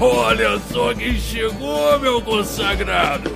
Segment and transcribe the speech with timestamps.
[0.00, 3.30] Olha só quem chegou, meu consagrado!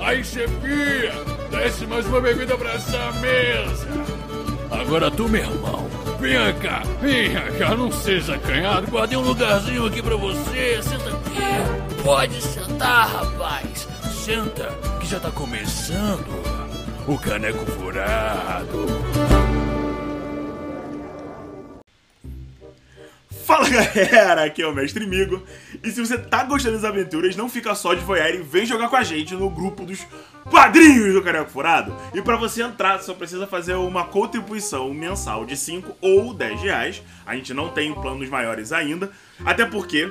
[0.00, 1.12] Aí, chefia,
[1.50, 3.88] desce mais uma bebida pra essa mesa!
[4.70, 5.88] Agora tu, meu irmão,
[6.20, 12.02] venha cá, venha cá, não seja acanhado, guardei um lugarzinho aqui pra você, senta aqui.
[12.02, 13.88] Pode sentar, rapaz,
[14.24, 14.68] senta,
[15.00, 16.28] que já tá começando
[17.08, 18.86] o caneco furado.
[23.44, 25.42] Fala galera, aqui é o Mestre Migo.
[25.82, 28.88] E se você tá gostando das aventuras, não fica só de voyeur e vem jogar
[28.88, 30.06] com a gente no grupo dos
[30.50, 31.94] padrinhos do Caneco Furado.
[32.14, 37.02] E para você entrar, só precisa fazer uma contribuição mensal de 5 ou 10 reais.
[37.26, 39.10] A gente não tem planos maiores ainda,
[39.44, 40.10] até porque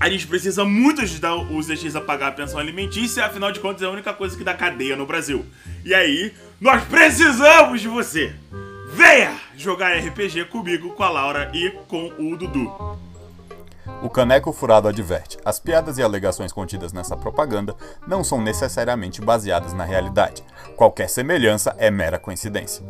[0.00, 3.82] a gente precisa muito ajudar os DX a pagar a pensão alimentícia, afinal de contas
[3.82, 5.44] é a única coisa que dá cadeia no Brasil.
[5.84, 8.34] E aí, nós precisamos de você!
[8.88, 12.98] Venha jogar RPG comigo, com a Laura e com o Dudu.
[14.02, 17.74] O Caneco Furado adverte: as piadas e alegações contidas nessa propaganda
[18.06, 20.44] não são necessariamente baseadas na realidade.
[20.76, 22.84] Qualquer semelhança é mera coincidência.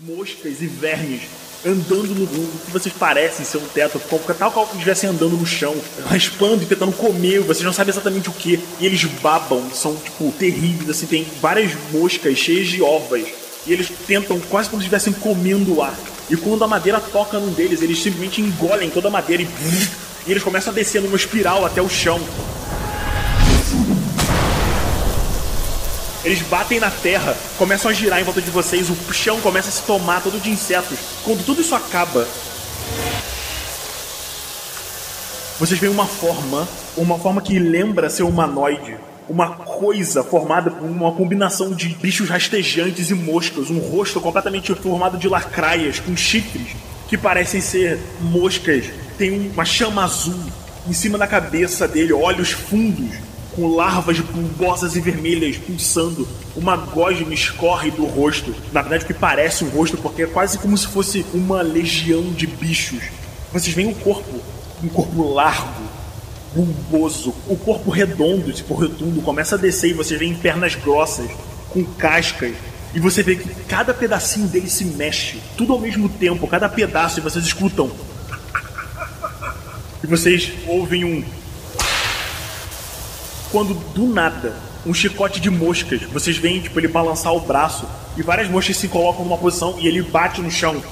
[0.00, 4.00] Moscas e vermes andando no que vocês parecem ser um teto,
[4.38, 5.74] tal qual que estivessem andando no chão,
[6.06, 8.62] raspando e tentando comer, vocês não sabem exatamente o que.
[8.78, 13.24] E eles babam, são tipo terríveis, assim, tem várias moscas cheias de ovas.
[13.66, 15.98] E eles tentam quase como se estivessem comendo o ar.
[16.28, 19.48] E quando a madeira toca num deles, eles simplesmente engolem toda a madeira e,
[20.26, 22.20] e eles começam a descer numa espiral até o chão.
[26.24, 29.72] Eles batem na terra, começam a girar em volta de vocês, o chão começa a
[29.72, 30.98] se tomar todo de insetos.
[31.22, 32.26] Quando tudo isso acaba,
[35.60, 36.66] vocês veem uma forma,
[36.96, 38.96] uma forma que lembra ser humanoide.
[39.28, 43.70] Uma coisa formada por uma combinação de bichos rastejantes e moscas.
[43.70, 46.74] Um rosto completamente formado de lacraias, com chifres,
[47.08, 48.86] que parecem ser moscas.
[49.16, 50.38] Tem uma chama azul
[50.88, 56.26] em cima da cabeça dele, olhos fundos com larvas bulbosas e vermelhas pulsando.
[56.56, 58.54] Uma gosma escorre do rosto.
[58.72, 62.32] Na verdade, o que parece um rosto, porque é quase como se fosse uma legião
[62.32, 63.02] de bichos.
[63.52, 64.40] Vocês veem um corpo,
[64.82, 65.82] um corpo largo,
[66.54, 71.30] bulboso, o corpo redondo, tipo rotundo, começa a descer e vocês veem pernas grossas,
[71.70, 72.54] com cascas.
[72.94, 77.18] E você vê que cada pedacinho dele se mexe, tudo ao mesmo tempo, cada pedaço,
[77.18, 77.90] e vocês escutam.
[80.02, 81.24] E vocês ouvem um
[83.54, 84.52] quando do nada
[84.84, 88.88] um chicote de moscas, vocês veem tipo ele balançar o braço e várias moscas se
[88.88, 90.82] colocam numa posição e ele bate no chão.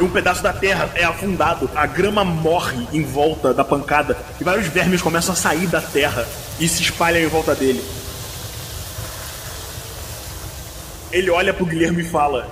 [0.00, 4.66] Um pedaço da terra é afundado, a grama morre em volta da pancada e vários
[4.66, 6.26] vermes começam a sair da terra
[6.58, 7.84] e se espalham em volta dele.
[11.12, 12.48] Ele olha pro Guilherme e fala: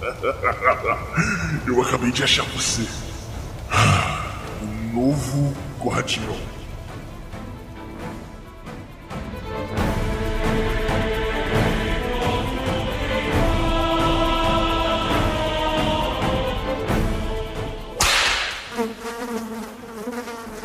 [1.66, 2.86] Eu acabei de achar você.
[4.62, 5.52] Um novo
[5.82, 6.36] guardião.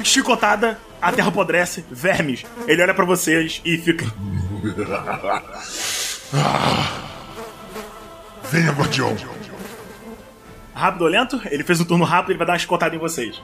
[0.04, 2.46] Chicotada, a terra apodrece, vermes.
[2.68, 4.06] Ele olha para vocês e fica.
[8.52, 9.16] Venha, guardião.
[10.74, 11.42] Rápido ou lento?
[11.46, 13.42] Ele fez um turno rápido, ele vai dar uma chicotada em vocês.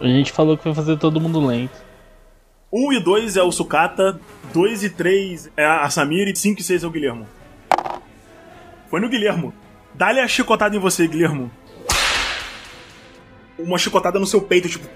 [0.00, 1.86] A gente falou que vai fazer todo mundo lento.
[2.72, 4.20] 1 e 2 é o Sukata,
[4.52, 7.26] 2 e 3 é a Samir e 5 e 6 é o Guilhermo.
[8.90, 9.54] Foi no Guilhermo.
[9.94, 11.50] Dá-lhe a chicotada em você, Guilhermo.
[13.58, 14.86] Uma chicotada no seu peito, tipo.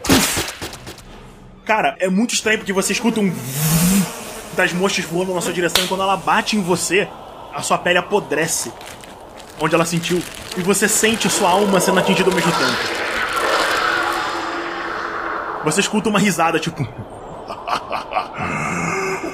[1.64, 3.32] Cara, é muito estranho porque você escuta um.
[4.54, 7.08] das moscas voando na sua direção e quando ela bate em você,
[7.54, 8.70] a sua pele apodrece.
[9.58, 10.22] Onde ela sentiu.
[10.56, 12.99] E você sente sua alma sendo atingida ao mesmo tempo.
[15.64, 16.82] Você escuta uma risada, tipo.
[16.82, 16.86] o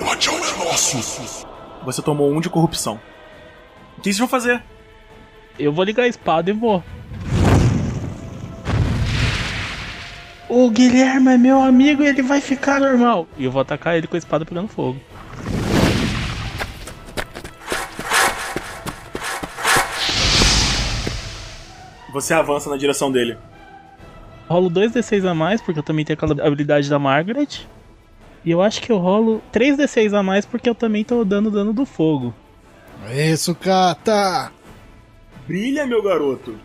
[0.04, 1.47] guardião é nosso!
[1.84, 3.00] Você tomou um de corrupção.
[3.97, 4.61] O que vocês vão fazer?
[5.56, 6.82] Eu vou ligar a espada e vou.
[10.49, 13.29] O Guilherme é meu amigo e ele vai ficar normal.
[13.37, 15.00] E eu vou atacar ele com a espada pegando fogo.
[22.12, 23.38] Você avança na direção dele.
[24.48, 27.66] Rolo 2d6 a mais, porque eu também tenho aquela habilidade da Margaret.
[28.44, 31.72] E eu acho que eu rolo 3d6 a mais, porque eu também tô dando dano
[31.72, 32.32] do fogo.
[33.12, 34.52] Isso, Kata!
[35.48, 36.56] Brilha, meu garoto!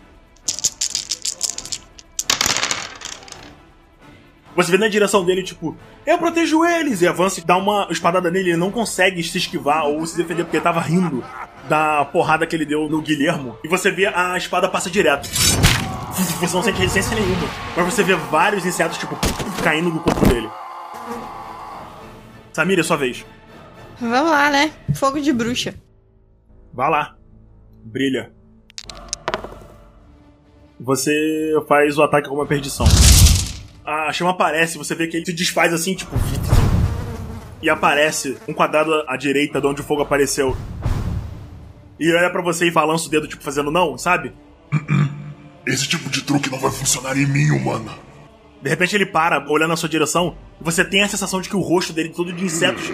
[4.54, 5.76] Você vê na direção dele, tipo,
[6.06, 7.00] eu protejo eles!
[7.00, 10.44] E avança e dá uma espadada nele, ele não consegue se esquivar ou se defender
[10.44, 11.24] porque ele tava rindo.
[11.68, 15.28] da porrada que ele deu no Guilhermo e você vê a espada passa direto.
[16.12, 19.16] Você não sente resistência nenhuma, mas você vê vários insetos, tipo,
[19.62, 20.50] caindo do corpo dele.
[22.52, 23.24] Samira, é sua vez.
[23.98, 24.72] Vamos lá, né?
[24.94, 25.74] Fogo de bruxa.
[26.72, 27.16] Vá lá.
[27.84, 28.32] Brilha.
[30.78, 31.12] Você
[31.68, 32.86] faz o ataque com uma perdição.
[33.84, 36.14] A chama aparece, você vê que ele se desfaz assim, tipo.
[37.62, 40.56] E aparece um quadrado à direita de onde o fogo apareceu.
[41.98, 44.34] E olha pra você e balança o dedo, tipo, fazendo não, sabe?
[45.66, 47.92] Esse tipo de truque não vai funcionar em mim, humana.
[48.60, 51.56] De repente ele para, olhando na sua direção, e você tem a sensação de que
[51.56, 52.84] o rosto dele todo de insetos.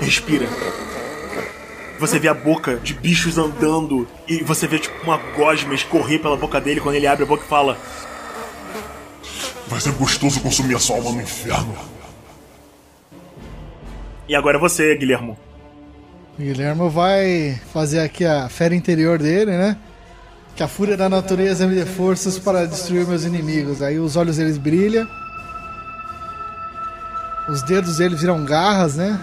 [0.00, 0.46] Respira.
[1.98, 6.36] Você vê a boca de bichos andando, e você vê tipo uma gosma escorrer pela
[6.36, 7.78] boca dele quando ele abre a boca e fala:
[9.66, 11.74] Vai ser gostoso consumir a sua alma no inferno.
[14.28, 15.38] E agora é você, Guilhermo.
[16.38, 19.76] O Guilherme vai fazer aqui a fera interior dele, né?
[20.56, 23.82] Que a fúria da natureza me dê forças para destruir meus inimigos.
[23.82, 25.08] Aí os olhos deles brilham.
[27.48, 29.20] Os dedos deles viram garras, né?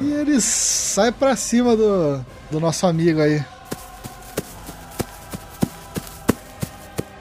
[0.00, 3.44] E ele sai pra cima do, do nosso amigo aí.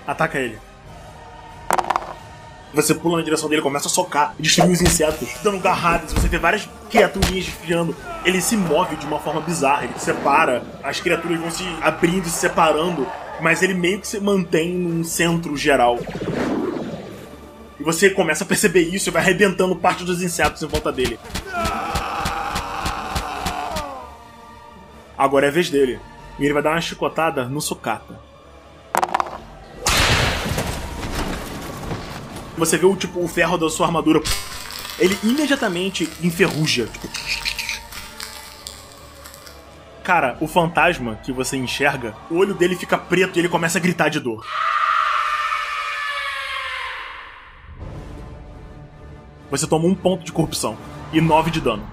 [0.05, 0.57] Ataca ele.
[2.77, 6.13] Você pula na direção dele, começa a socar, destruir os insetos, dando garradas.
[6.13, 7.95] Você vê várias criaturinhas desfiando.
[8.23, 12.27] Ele se move de uma forma bizarra, ele se separa, as criaturas vão se abrindo
[12.27, 13.07] e se separando,
[13.41, 15.97] mas ele meio que se mantém num centro geral.
[17.79, 21.17] E você começa a perceber isso e vai arrebentando parte dos insetos em volta dele.
[25.17, 25.99] Agora é a vez dele.
[26.37, 28.26] E ele vai dar uma chicotada no sucata.
[32.57, 34.21] Você vê o tipo o ferro da sua armadura.
[34.97, 36.87] Ele imediatamente enferruja.
[36.87, 37.07] Tipo...
[40.03, 43.81] Cara, o fantasma que você enxerga, o olho dele fica preto e ele começa a
[43.81, 44.43] gritar de dor.
[49.51, 50.77] Você toma um ponto de corrupção
[51.13, 51.87] e nove de dano.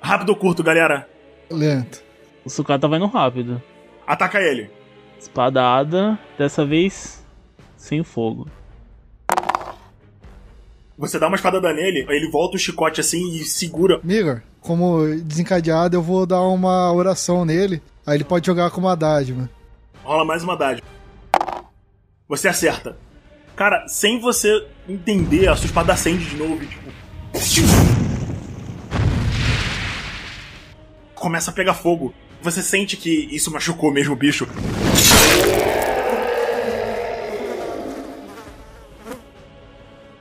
[0.00, 1.08] Rápido ou curto, galera?
[1.50, 2.02] Lento.
[2.44, 3.62] O sucata vai no rápido.
[4.06, 4.77] Ataca ele.
[5.18, 7.24] Espadada, dessa vez
[7.76, 8.48] sem fogo.
[10.96, 14.00] Você dá uma espadada nele, aí ele volta o chicote assim e segura.
[14.02, 17.80] Migor, como desencadeado, eu vou dar uma oração nele.
[18.06, 19.48] Aí ele pode jogar com uma dádiva.
[20.02, 20.86] Rola mais uma dádiva.
[22.28, 22.96] Você acerta.
[23.54, 26.90] Cara, sem você entender, a sua espada acende de novo e tipo.
[31.14, 32.14] Começa a pegar fogo.
[32.40, 34.46] Você sente que isso machucou mesmo o bicho.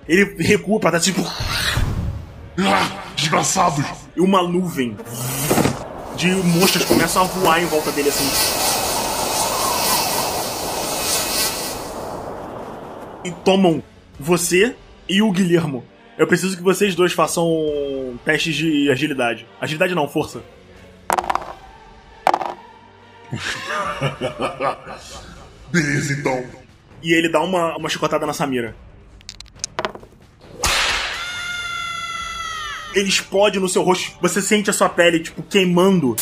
[0.08, 1.22] Ele recua pra trás, tipo.
[2.60, 3.86] Ah, desgraçados!
[4.16, 4.96] E uma nuvem
[6.16, 8.26] de moscas começam a voar em volta dele assim.
[13.24, 13.84] E tomam
[14.20, 14.76] você
[15.08, 15.84] e o Guilhermo.
[16.18, 17.48] Eu preciso que vocês dois façam
[18.26, 19.46] testes de agilidade.
[19.62, 20.42] Agilidade não, força.
[25.72, 26.46] Beleza, então.
[27.02, 28.76] E ele dá uma, uma chicotada na Samira.
[32.94, 34.18] Ele explode no seu rosto.
[34.22, 36.16] Você sente a sua pele, tipo, queimando.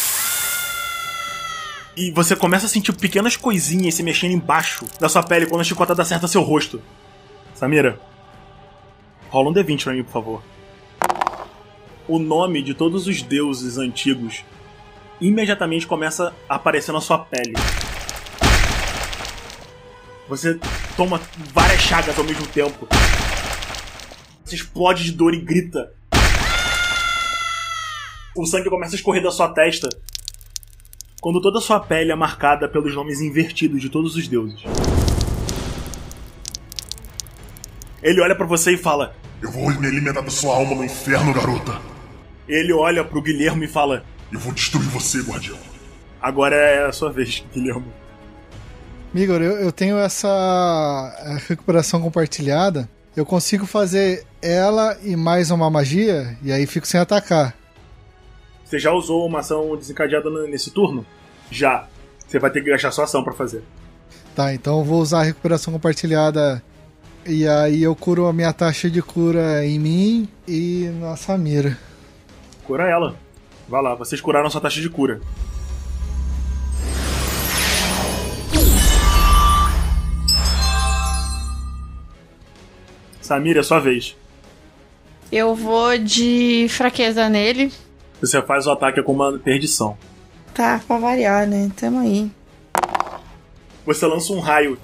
[1.95, 5.63] E você começa a sentir pequenas coisinhas se mexendo embaixo da sua pele quando a
[5.63, 6.81] chicotada acerta seu rosto.
[7.53, 7.97] Samira,
[9.29, 10.43] rola um D20 pra mim, por favor.
[12.07, 14.43] O nome de todos os deuses antigos
[15.19, 17.53] imediatamente começa a aparecer na sua pele.
[20.27, 20.59] Você
[20.97, 21.21] toma
[21.53, 22.87] várias chagas ao mesmo tempo.
[24.43, 25.93] Você explode de dor e grita.
[28.35, 29.87] O sangue começa a escorrer da sua testa.
[31.21, 34.61] Quando toda a sua pele é marcada pelos nomes invertidos de todos os deuses.
[38.03, 41.33] Ele olha pra você e fala: Eu vou me alimentar da sua alma no inferno,
[41.33, 41.81] garota.
[42.47, 45.57] Ele olha pro Guilherme e fala: Eu vou destruir você, guardião.
[46.21, 47.85] Agora é a sua vez, Guilherme.
[49.13, 50.27] Migor, eu, eu tenho essa
[51.19, 52.89] eh, recuperação compartilhada.
[53.15, 57.55] Eu consigo fazer ela e mais uma magia, e aí fico sem atacar.
[58.65, 61.05] Você já usou uma ação desencadeada nesse turno?
[61.49, 61.87] Já.
[62.27, 63.63] Você vai ter que gastar sua ação pra fazer.
[64.35, 66.61] Tá, então eu vou usar a recuperação compartilhada.
[67.25, 71.77] E aí eu curo a minha taxa de cura em mim e na Samira.
[72.65, 73.15] Cura ela.
[73.67, 75.21] Vai lá, vocês curaram sua taxa de cura.
[83.19, 84.15] Samira, é sua vez.
[85.31, 87.73] Eu vou de fraqueza nele.
[88.21, 89.97] Você faz o ataque com uma perdição.
[90.53, 91.71] Tá, pra variar, né?
[91.75, 92.31] Tamo aí.
[93.83, 94.77] Você lança um raio.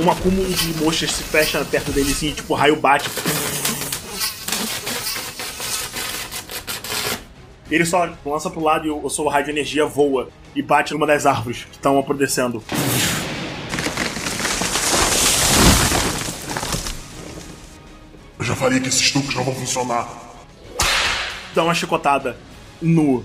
[0.00, 3.10] Um acúmulo de moscas se fecha perto dele assim, tipo, o raio bate.
[7.70, 11.06] Ele só lança pro lado e o seu raio de energia voa e bate numa
[11.06, 12.62] das árvores que estão apodrecendo.
[18.38, 20.08] Eu já falei que esses truques não vão funcionar.
[21.54, 22.38] Dá uma chicotada
[22.80, 23.24] no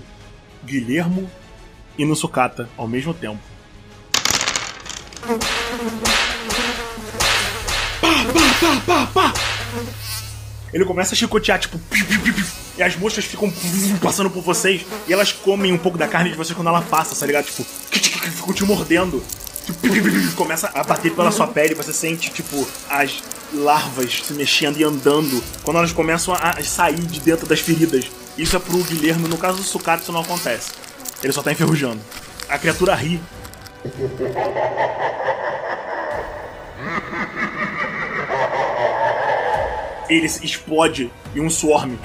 [0.64, 1.30] Guilhermo
[1.96, 3.40] e no Sucata ao mesmo tempo.
[8.00, 9.34] Pá, pá, pá, pá, pá.
[10.72, 11.78] Ele começa a chicotear, tipo.
[11.78, 13.52] piu, piu, piu, piu, E as moscas ficam
[14.02, 14.84] passando por vocês.
[15.06, 17.46] E elas comem um pouco da carne de vocês quando ela passa, tá ligado?
[17.46, 19.22] Tipo, ficam te mordendo.
[19.64, 21.74] Tipo, Começa a bater pela sua pele.
[21.74, 25.42] Você sente, tipo, as larvas se mexendo e andando.
[25.62, 28.06] Quando elas começam a sair de dentro das feridas.
[28.36, 29.28] Isso é pro Guilherme.
[29.28, 30.72] No caso do Sucato, isso não acontece.
[31.22, 32.00] Ele só tá enferrujando.
[32.48, 33.20] A criatura ri.
[40.08, 41.96] Ele explode em um swarm.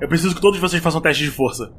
[0.00, 1.72] Eu preciso que todos vocês façam teste de força.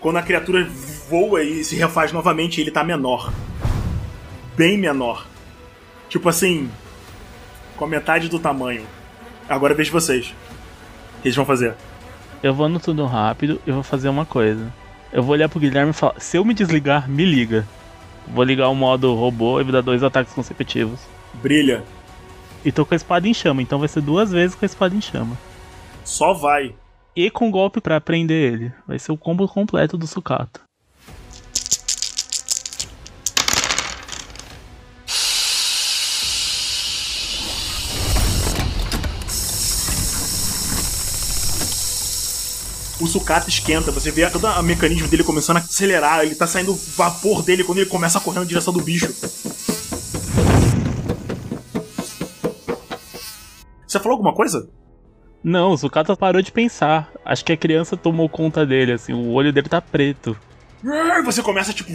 [0.00, 0.66] Quando a criatura
[1.08, 3.32] voa e se refaz novamente, ele tá menor.
[4.56, 5.26] Bem menor.
[6.08, 6.70] Tipo assim.
[7.76, 8.86] Com a metade do tamanho.
[9.48, 10.28] Agora vejo vocês.
[11.18, 11.74] O que eles vão fazer?
[12.42, 14.72] Eu vou no tudo rápido e vou fazer uma coisa.
[15.12, 17.66] Eu vou olhar pro Guilherme e falar: se eu me desligar, me liga.
[18.32, 21.00] Vou ligar o modo robô e vou dar dois ataques consecutivos.
[21.34, 21.82] Brilha.
[22.64, 24.94] E tô com a espada em chama, então vai ser duas vezes com a espada
[24.94, 25.36] em chama.
[26.04, 26.74] Só vai.
[27.14, 28.72] E com golpe para prender ele.
[28.86, 30.67] Vai ser o combo completo do sucata.
[43.00, 46.74] O sucata esquenta, você vê todo o mecanismo dele começando a acelerar, ele tá saindo
[46.96, 49.12] vapor dele quando ele começa a correr na direção do bicho.
[53.86, 54.68] Você falou alguma coisa?
[55.42, 57.10] Não, o sucata parou de pensar.
[57.24, 60.36] Acho que a criança tomou conta dele, assim, o olho dele tá preto.
[61.24, 61.90] Você começa, tipo.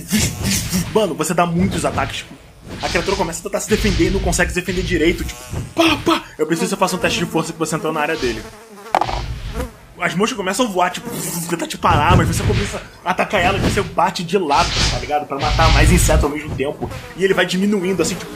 [0.93, 2.33] Mano, você dá muitos ataques, tipo.
[2.81, 5.39] A criatura começa a tentar se defender e não consegue se defender direito, tipo.
[5.75, 6.24] Pá, pá.
[6.38, 8.41] Eu preciso que você faça um teste de força que você entrou na área dele
[10.03, 11.10] as moscas começam a voar, tipo,
[11.50, 15.00] tentar te parar, mas você começa a atacar ela e você bate de lado, tá
[15.00, 15.25] ligado?
[15.25, 16.91] Pra matar mais insetos ao mesmo tempo.
[17.15, 18.31] E ele vai diminuindo, assim, tipo.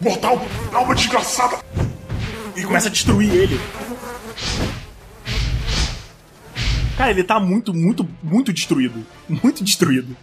[0.00, 0.40] Mortal,
[0.72, 1.58] alma desgraçada!
[2.56, 3.60] E começa a destruir ele.
[6.96, 9.04] Cara, ele tá muito, muito, muito destruído.
[9.28, 10.16] Muito destruído.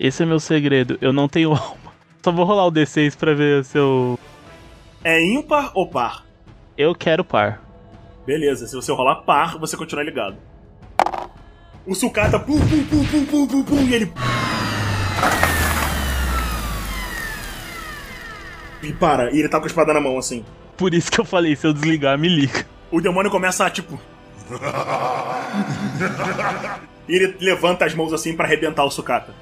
[0.00, 0.96] Esse é meu segredo.
[1.02, 1.92] Eu não tenho alma.
[2.24, 4.18] Só vou rolar o D6 pra ver se eu
[5.04, 6.24] é ímpar ou par?
[6.76, 7.62] Eu quero par.
[8.26, 10.36] Beleza, se você rolar par, você continua ligado.
[11.86, 14.12] O sucata pum, pum, pum, pum, pum, pum, pum, e ele.
[18.82, 20.44] E para, e ele tá com a espada na mão assim.
[20.76, 22.66] Por isso que eu falei, se eu desligar, me liga.
[22.90, 23.98] O demônio começa a tipo.
[27.08, 29.34] e ele levanta as mãos assim para arrebentar o sucata.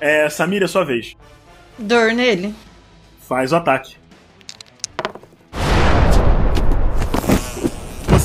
[0.00, 1.16] É, Samira, é sua vez.
[1.78, 2.54] Dor nele.
[3.28, 3.99] Faz o ataque.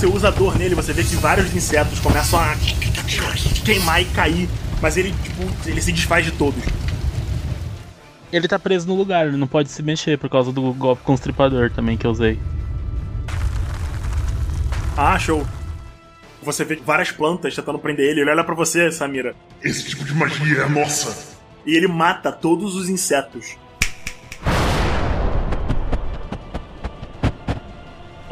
[0.06, 2.56] Você usa a dor nele, você vê que vários insetos começam a
[3.66, 4.48] queimar e cair,
[4.82, 6.64] mas ele, tipo, ele se desfaz de todos.
[8.32, 11.72] Ele tá preso no lugar, ele não pode se mexer por causa do golpe constripador
[11.72, 12.40] também que eu usei.
[14.98, 15.46] Ah, show.
[16.44, 19.36] Você vê várias plantas tentando prender ele, ele olha para você, Samira.
[19.64, 21.36] Esse tipo de magia é nossa.
[21.66, 23.58] E ele mata todos os insetos.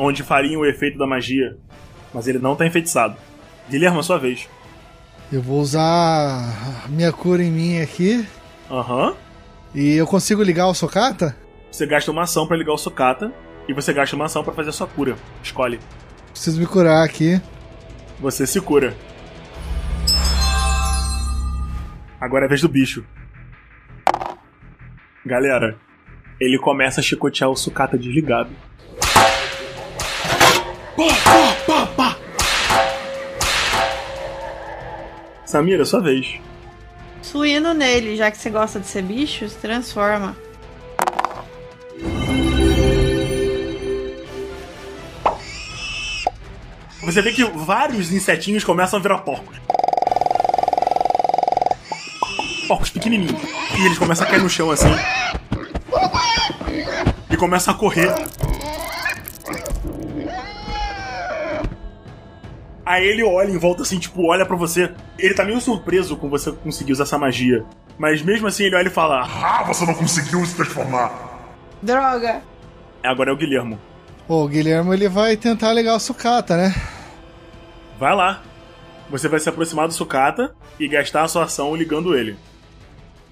[0.04, 1.58] Onde fariam o efeito da magia,
[2.14, 3.16] mas ele não tá enfeitiçado.
[3.70, 4.50] Guilherme, a sua vez.
[5.32, 8.28] Eu vou usar minha cura em mim aqui.
[8.70, 9.10] Aham.
[9.10, 9.16] Uhum.
[9.74, 11.36] E eu consigo ligar o Socata?
[11.72, 13.34] Você gasta uma ação para ligar o Socata
[13.68, 15.16] e você gasta uma ação para fazer a sua cura.
[15.42, 15.80] Escolhe.
[16.32, 17.42] Preciso me curar aqui.
[18.20, 18.96] Você se cura.
[22.20, 23.04] Agora é a vez do bicho.
[25.26, 25.78] Galera,
[26.40, 28.52] ele começa a chicotear o sucata desligado.
[30.96, 32.18] Pá, pá, pá, pá.
[35.46, 36.40] Samira, sua vez.
[37.22, 40.36] Suindo nele, já que você gosta de ser bicho, se transforma.
[47.04, 49.58] Você vê que vários insetinhos começam a virar porcos.
[52.68, 53.42] Porcos pequenininhos.
[53.78, 54.94] E eles começam a cair no chão assim.
[57.30, 58.14] E começam a correr.
[62.94, 64.94] Aí ele olha em volta assim, tipo, olha pra você.
[65.18, 67.66] Ele tá meio surpreso com você conseguir usar essa magia.
[67.98, 71.12] Mas mesmo assim ele olha e fala: Ah, você não conseguiu se transformar.
[71.82, 72.44] Droga.
[73.04, 73.80] Agora é o Guilhermo.
[74.28, 76.76] Ô, o Guilherme ele vai tentar ligar o sucata, né?
[77.98, 78.44] Vai lá.
[79.10, 82.38] Você vai se aproximar do sucata e gastar a sua ação ligando ele.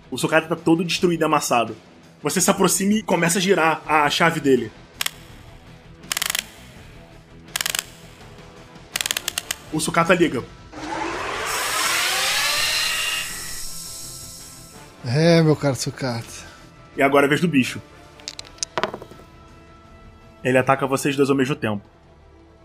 [0.10, 1.78] O sucata tá todo destruído e amassado.
[2.24, 4.72] Você se aproxima e começa a girar a chave dele.
[9.74, 10.44] O sucata liga.
[15.06, 16.28] É, meu caro sucata.
[16.96, 17.82] E agora é a vez do bicho.
[20.44, 21.82] Ele ataca vocês dois ao mesmo tempo.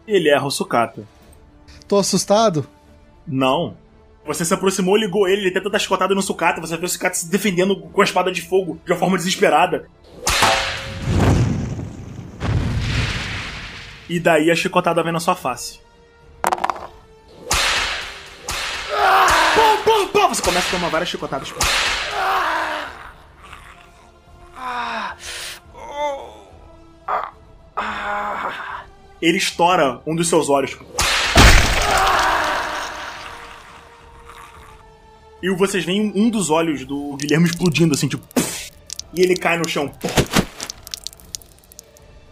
[0.06, 1.04] Ele erra o sucata.
[1.86, 2.66] Tô assustado?
[3.26, 3.76] Não.
[4.26, 7.14] Você se aproximou, ligou ele, ele tenta dar chicotada no sucata, você vê o sucata
[7.14, 9.88] se defendendo com a espada de fogo de uma forma desesperada.
[14.08, 15.85] E daí a chicotada vem na sua face.
[20.28, 21.52] Você começa a tomar várias chicotadas.
[29.22, 30.76] Ele estoura um dos seus olhos.
[35.42, 38.26] E vocês veem um dos olhos do Guilherme explodindo assim, tipo.
[39.14, 39.92] E ele cai no chão.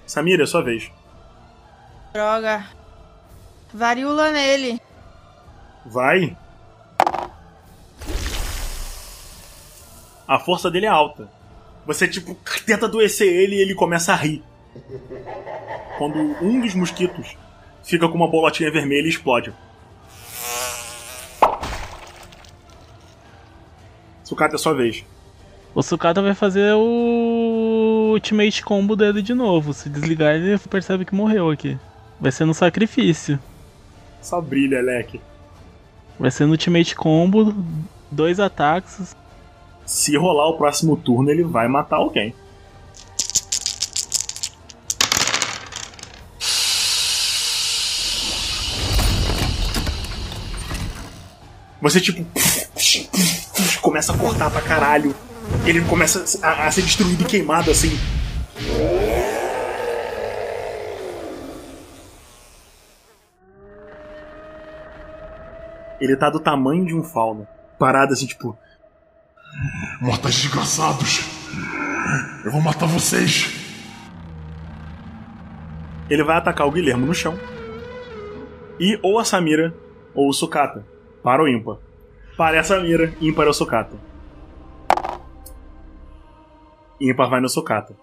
[0.06, 0.90] Samira, é sua vez.
[2.12, 2.64] Droga.
[3.72, 4.80] Varíola nele.
[5.86, 6.36] Vai.
[10.26, 11.28] A força dele é alta.
[11.86, 14.42] Você, tipo, tenta adoecer ele e ele começa a rir.
[15.98, 17.36] Quando um dos mosquitos
[17.82, 19.52] fica com uma bolotinha vermelha e explode.
[24.24, 25.04] Sucata, é sua vez.
[25.74, 29.74] O Sukata vai fazer o Ultimate Combo dele de novo.
[29.74, 31.78] Se desligar, ele percebe que morreu aqui.
[32.18, 33.38] Vai ser no sacrifício.
[34.22, 35.20] Só brilha, Leque.
[36.18, 37.54] Vai ser no Ultimate Combo,
[38.10, 39.14] dois ataques.
[39.86, 42.34] Se rolar o próximo turno, ele vai matar alguém.
[51.80, 52.24] Você, tipo,
[53.82, 55.14] começa a cortar pra caralho.
[55.66, 57.90] Ele começa a, a ser destruído e queimado assim.
[66.00, 67.46] Ele tá do tamanho de um fauno.
[67.78, 68.56] Parado assim, tipo.
[70.00, 71.24] Mortais desgraçados.
[72.44, 73.54] Eu vou matar vocês.
[76.10, 77.38] Ele vai atacar o Guilherme no chão.
[78.78, 79.74] E ou a Samira
[80.14, 80.84] ou o Sukata.
[81.22, 81.78] Para o ímpar.
[82.36, 83.96] Para a Samira, ímpar é o Sukata.
[87.00, 87.96] Ímpar vai no Sukata.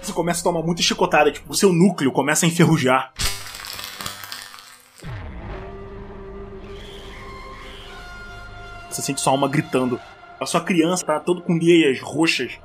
[0.00, 3.12] Você começa a tomar muita chicotada, tipo, o seu núcleo começa a enferrujar.
[8.92, 9.98] Você sente sua alma gritando.
[10.38, 12.58] A sua criança tá todo com meias roxas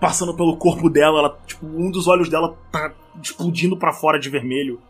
[0.00, 4.28] passando pelo corpo dela, ela, tipo, um dos olhos dela tá explodindo para fora de
[4.28, 4.80] vermelho.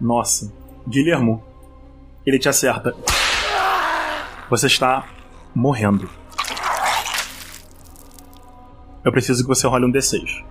[0.00, 0.52] Nossa,
[0.88, 1.42] Guilhermo,
[2.24, 2.94] ele te acerta.
[4.48, 5.06] Você está
[5.54, 6.08] morrendo.
[9.04, 10.44] Eu preciso que você role um D6.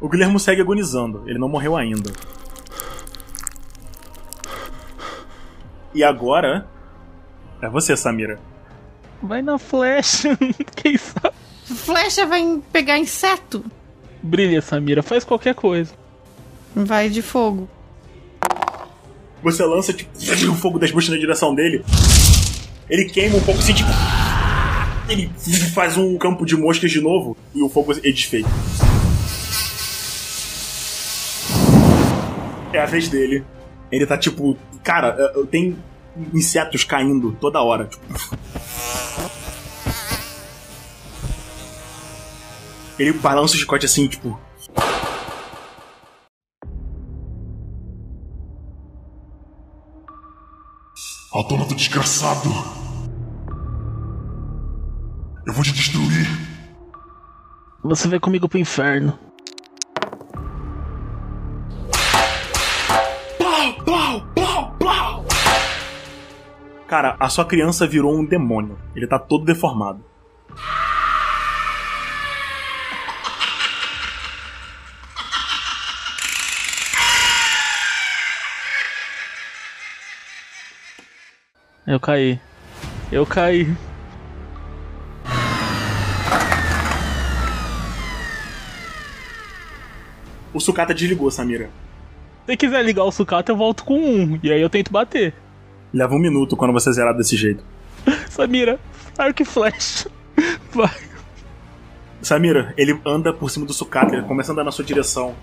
[0.00, 2.10] O Guilhermo segue agonizando, ele não morreu ainda.
[5.94, 6.66] E agora
[7.60, 8.38] é você, Samira.
[9.22, 10.38] Vai na flecha,
[10.76, 11.34] quem sabe?
[11.64, 13.64] Flecha vai pegar inseto.
[14.22, 15.92] Brilha, Samira, faz qualquer coisa.
[16.74, 17.68] Vai de fogo.
[19.42, 20.10] Você lança tipo,
[20.50, 21.84] o fogo das buchas na direção dele.
[22.88, 23.88] Ele queima um pouco assim, tipo.
[25.08, 25.28] Ele
[25.74, 28.48] faz um campo de moscas de novo e o fogo é desfeito.
[32.80, 33.44] É a vez dele.
[33.92, 34.56] Ele tá tipo.
[34.82, 35.14] Cara,
[35.50, 35.76] tem
[36.32, 37.84] insetos caindo toda hora.
[37.84, 38.02] Tipo.
[42.98, 44.40] Ele balança o chicote assim, tipo.
[51.32, 52.48] Autômato desgraçado!
[55.46, 56.26] Eu vou te destruir!
[57.84, 59.18] Você vai comigo pro inferno.
[66.90, 68.76] Cara, a sua criança virou um demônio.
[68.96, 70.04] Ele tá todo deformado.
[81.86, 82.40] Eu caí.
[83.12, 83.72] Eu caí.
[90.52, 91.70] O sucata desligou, Samira.
[92.46, 94.40] Se quiser ligar o sucata, eu volto com um.
[94.42, 95.32] E aí eu tento bater.
[95.92, 97.64] Leva um minuto quando você zerar desse jeito.
[98.30, 98.78] Samira,
[99.18, 100.10] arco e flecha.
[100.72, 101.10] Vai.
[102.22, 105.34] Samira, ele anda por cima do sucata, ele começa a andar na sua direção.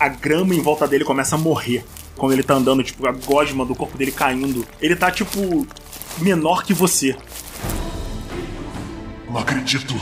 [0.00, 1.84] A grama em volta dele começa a morrer.
[2.16, 4.66] Quando ele tá andando, tipo, a gosma do corpo dele caindo.
[4.80, 5.66] Ele tá, tipo,
[6.18, 7.16] menor que você.
[9.28, 9.94] Não acredito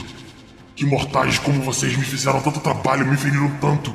[0.75, 3.93] que mortais como vocês me fizeram tanto trabalho, me feriram tanto.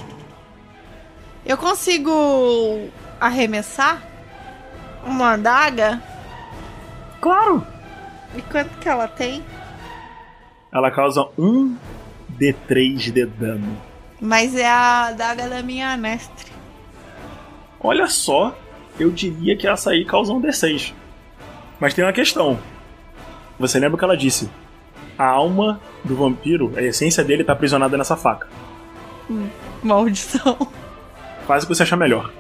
[1.45, 2.89] Eu consigo
[3.21, 4.03] arremessar
[5.05, 6.03] uma adaga?
[7.21, 7.67] Claro!
[8.35, 9.43] E quanto que ela tem?
[10.73, 11.77] Ela causa um
[12.39, 13.77] D3 de dano.
[14.21, 16.53] Mas é a adaga da minha mestre.
[17.81, 18.57] Olha só,
[18.99, 20.93] eu diria que essa aí causa um D6.
[21.79, 22.59] Mas tem uma questão.
[23.59, 24.51] Você lembra o que ela disse?
[25.19, 28.49] A alma do vampiro, a essência dele tá aprisionada nessa faca.
[29.83, 30.57] Maldição.
[31.47, 32.31] Faz o que você achar melhor.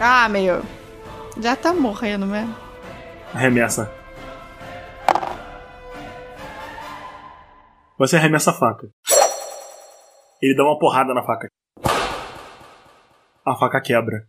[0.00, 0.62] Ah, meu.
[1.40, 2.54] Já tá morrendo mesmo.
[3.32, 3.90] Arremessa.
[7.98, 8.88] Você arremessa a faca.
[10.40, 11.48] Ele dá uma porrada na faca.
[13.46, 14.26] A faca quebra.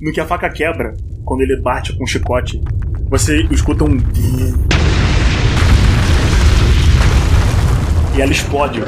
[0.00, 2.60] No que a faca quebra, quando ele bate com o chicote,
[3.10, 3.96] você escuta um.
[8.16, 8.80] E ela explode.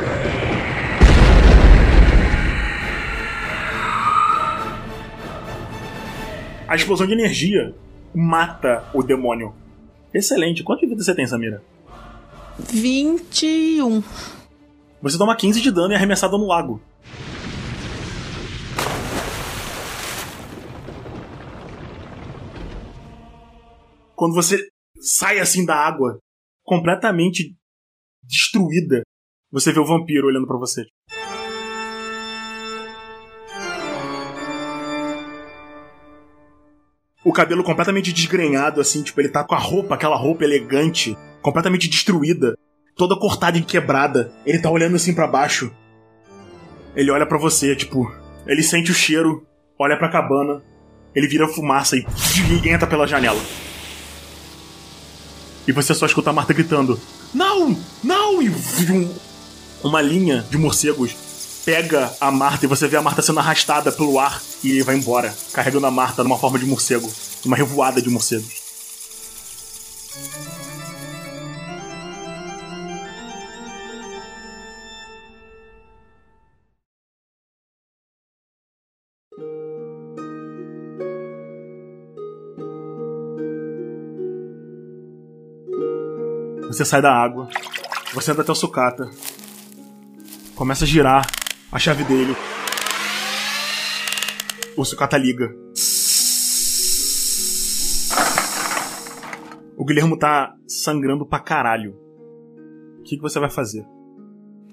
[6.71, 7.75] A explosão de energia
[8.15, 9.53] mata o demônio.
[10.15, 10.63] Excelente.
[10.63, 11.61] Quanto de vida você tem, Samira?
[12.61, 14.01] 21.
[15.03, 16.81] Você toma 15 de dano e é arremessado no lago.
[24.15, 24.65] Quando você
[25.01, 26.21] sai assim da água,
[26.63, 27.53] completamente
[28.23, 29.03] destruída,
[29.51, 30.87] você vê o vampiro olhando pra você.
[37.25, 41.89] O cabelo completamente desgrenhado, assim, tipo, ele tá com a roupa, aquela roupa elegante, completamente
[41.89, 42.57] destruída,
[42.97, 44.33] toda cortada e quebrada.
[44.47, 45.71] Ele tá olhando assim pra baixo.
[46.97, 48.11] Ele olha pra você, tipo,
[48.47, 49.47] ele sente o cheiro,
[49.79, 50.63] olha pra cabana,
[51.15, 52.05] ele vira fumaça e,
[52.69, 53.41] entra pela janela.
[55.69, 56.99] E você só escuta a Marta gritando:
[57.35, 57.79] Não!
[58.03, 58.43] Não!
[58.43, 59.15] E um-
[59.85, 61.15] uma linha de morcegos
[61.65, 64.97] pega a Marta e você vê a Marta sendo arrastada pelo ar e ele vai
[64.97, 67.11] embora, carregando a Marta numa forma de morcego,
[67.45, 68.61] uma revoada de morcegos.
[86.69, 87.49] Você sai da água,
[88.15, 89.11] você anda até o sucata,
[90.55, 91.40] começa a girar
[91.73, 92.35] a chave dele.
[94.77, 95.55] O sucata liga.
[99.77, 101.97] O Guilhermo tá sangrando pra caralho.
[102.99, 103.85] O que, que você vai fazer?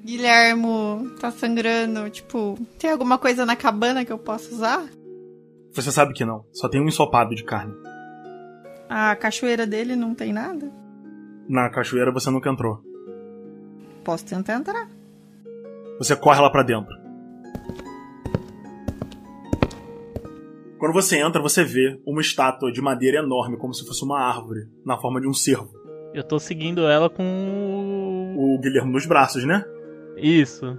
[0.04, 2.10] Guilhermo tá sangrando.
[2.10, 4.86] Tipo, tem alguma coisa na cabana que eu possa usar?
[5.74, 6.46] Você sabe que não.
[6.52, 7.74] Só tem um ensopado de carne.
[8.90, 10.72] A cachoeira dele não tem nada?
[11.48, 12.82] Na cachoeira você nunca entrou.
[14.04, 14.97] Posso tentar entrar.
[15.98, 16.96] Você corre lá pra dentro.
[20.78, 24.70] Quando você entra, você vê uma estátua de madeira enorme, como se fosse uma árvore,
[24.86, 25.72] na forma de um cervo.
[26.14, 28.36] Eu tô seguindo ela com.
[28.38, 29.66] O Guilherme nos braços, né?
[30.16, 30.78] Isso.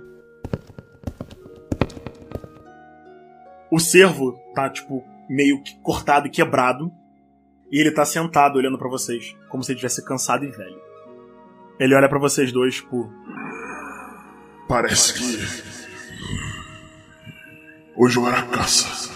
[3.70, 6.90] O cervo tá, tipo, meio que cortado e quebrado.
[7.70, 10.80] E ele tá sentado olhando pra vocês, como se ele tivesse cansado e velho.
[11.78, 13.12] Ele olha pra vocês dois, tipo,
[14.68, 15.68] Parece que.
[17.96, 19.08] Hoje eu era caça.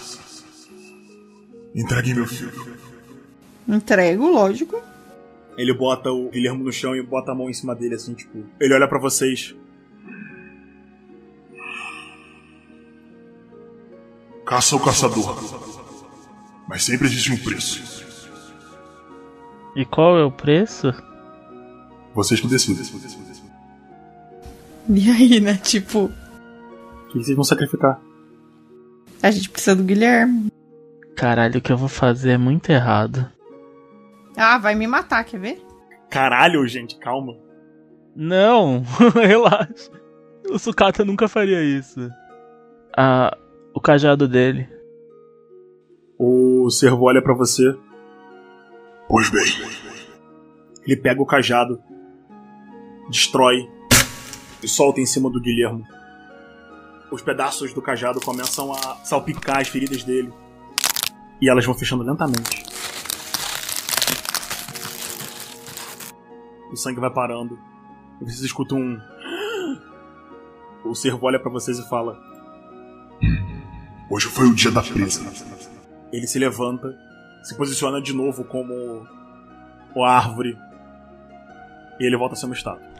[1.74, 2.78] Entregue meu filho.
[3.68, 4.80] Entrego, lógico.
[5.56, 8.44] Ele bota o Guilherme no chão e bota a mão em cima dele, assim, tipo.
[8.58, 9.54] Ele olha pra vocês.
[14.46, 15.38] Caça ou caçador.
[16.66, 17.82] Mas sempre existe um preço.
[19.76, 20.92] E qual é o preço?
[22.14, 22.84] Vocês que decidem.
[24.88, 25.54] E aí, né?
[25.56, 28.00] Tipo, O que vocês vão sacrificar?
[29.22, 30.48] a gente precisa do Guilherme.
[31.14, 33.30] Caralho, o que eu vou fazer é muito errado.
[34.36, 35.62] Ah, vai me matar, quer ver?
[36.10, 37.36] Caralho, gente, calma.
[38.16, 38.82] Não,
[39.14, 39.90] relaxa.
[40.50, 42.10] O sucata nunca faria isso.
[42.96, 43.36] Ah,
[43.74, 44.68] o cajado dele.
[46.18, 47.76] O servo olha pra você,
[49.08, 49.44] Pois bem,
[50.86, 51.78] ele pega o cajado,
[53.10, 53.68] destrói
[54.62, 55.86] e solta em cima do Guilhermo.
[57.10, 60.32] Os pedaços do cajado começam a salpicar as feridas dele
[61.40, 62.64] e elas vão fechando lentamente.
[66.72, 67.58] O sangue vai parando.
[68.20, 68.98] E vocês escutam um.
[70.84, 72.18] O servo olha pra vocês e fala:
[74.10, 75.22] hoje foi o dia da presa.
[76.12, 76.92] Ele se levanta,
[77.44, 79.06] se posiciona de novo como
[79.94, 80.58] o árvore
[82.00, 82.91] e ele volta a ser uma estátua.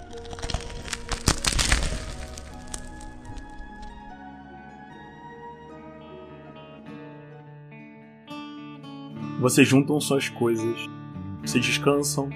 [9.43, 10.89] Vocês juntam suas coisas,
[11.45, 12.31] vocês descansam,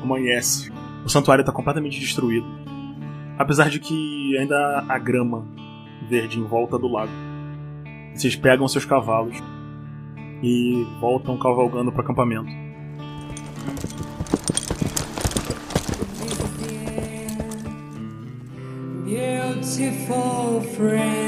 [0.00, 0.70] amanhece.
[1.04, 2.46] O santuário está completamente destruído,
[3.36, 5.44] apesar de que ainda há grama
[6.08, 7.10] verde em volta do lago.
[8.14, 9.36] Vocês pegam seus cavalos
[10.40, 12.52] e voltam cavalgando para o acampamento.
[19.04, 21.27] Beautiful friend,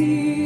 [0.00, 0.39] see.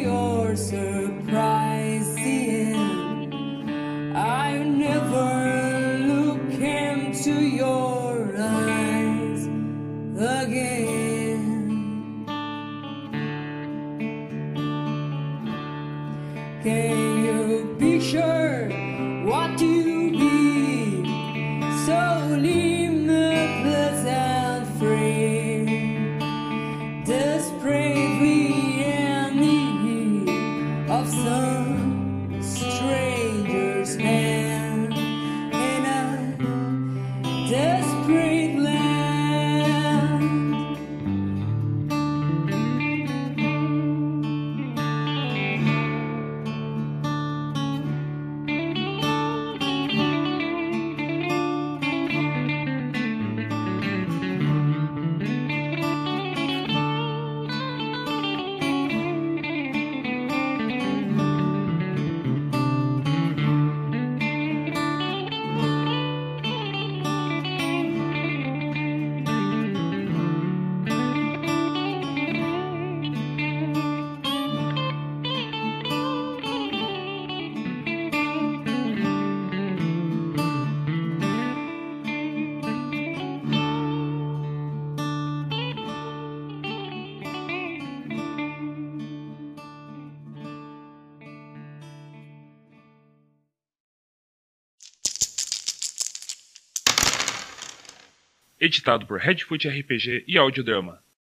[98.64, 101.04] Editado por Redfoot RPG e Audiodrama.